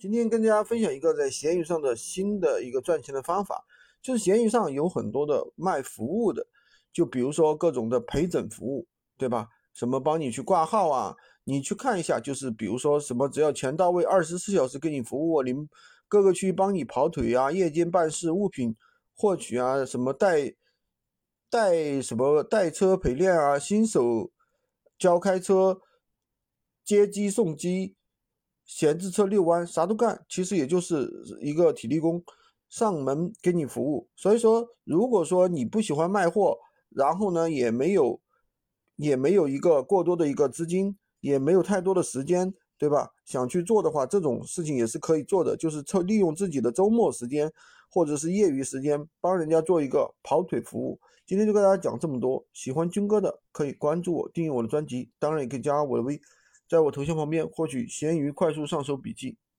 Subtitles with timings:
[0.00, 3.62] 今天跟大家分享一个在闲鱼上的新的一个赚钱的方法，
[4.00, 6.46] 就是闲鱼上有很多的卖服务的，
[6.90, 8.86] 就比如说各种的陪诊服务，
[9.18, 9.46] 对吧？
[9.74, 15.68] 什么帮你去挂号啊，你去看一下，就是比如说什么只要钱到位，二十四小时给你服务，您
[16.08, 18.74] 各个区帮你跑腿啊，夜间办事，物品
[19.14, 20.54] 获取啊，什么代
[21.50, 24.30] 代什么代车陪练啊，新手
[24.98, 25.82] 教开车，
[26.86, 27.96] 接机送机。
[28.72, 31.10] 闲置车遛弯，啥都干，其实也就是
[31.40, 32.22] 一个体力工
[32.68, 34.08] 上门给你服务。
[34.14, 36.56] 所以说，如果说你不喜欢卖货，
[36.88, 38.20] 然后呢也没有
[38.94, 43.10] 也没有一个过多的一个资金，也没有太多的时间，对吧？
[43.26, 47.52] 想去做的话，这种事情也是可以做的，就是抽利用自己的周末时间
[47.90, 51.00] 或者是业余时间，帮人家做一个跑腿服务。
[51.26, 56.20] 今天就跟大家讲这么多，喜欢军哥的可以关注我，订阅我的专辑，当然也可以加我的微。
[56.70, 59.36] 在我头像旁边获取闲鱼快速上手笔记。